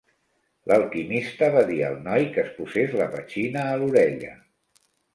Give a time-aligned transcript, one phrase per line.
[0.71, 4.37] L'alquimista va dir al noi que es posés la petxina a l'orella.